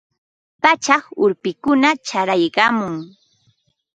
Pachak 0.61 1.03
urpikunam 1.23 1.95
chayarqamun. 2.07 2.95